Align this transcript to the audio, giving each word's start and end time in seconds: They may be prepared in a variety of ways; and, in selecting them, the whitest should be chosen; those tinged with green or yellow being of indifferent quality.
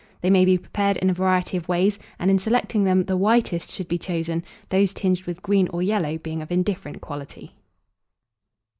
They 0.21 0.31
may 0.31 0.45
be 0.45 0.57
prepared 0.57 0.97
in 0.97 1.11
a 1.11 1.13
variety 1.13 1.57
of 1.57 1.67
ways; 1.67 1.99
and, 2.17 2.31
in 2.31 2.39
selecting 2.39 2.83
them, 2.85 3.03
the 3.05 3.15
whitest 3.15 3.69
should 3.69 3.87
be 3.87 3.99
chosen; 3.99 4.43
those 4.69 4.93
tinged 4.95 5.25
with 5.25 5.43
green 5.43 5.67
or 5.67 5.83
yellow 5.83 6.17
being 6.17 6.41
of 6.41 6.51
indifferent 6.51 7.01
quality. 7.01 7.53